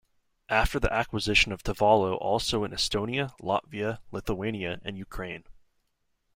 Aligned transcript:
After 0.49 0.79
the 0.79 0.91
acquisition 0.91 1.51
of 1.51 1.61
Tevalo 1.61 2.15
also 2.15 2.63
in 2.63 2.71
Estonia, 2.71 3.37
Latvia, 3.39 3.99
Lithuania, 4.11 4.81
and 4.83 4.97
Ukraine. 4.97 5.43